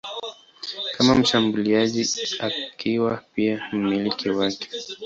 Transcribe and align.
kama 0.97 1.15
mshambuliaji 1.15 2.03
akiwa 2.39 3.23
pia 3.33 3.63
mmiliki 3.73 4.29
wake. 4.29 4.69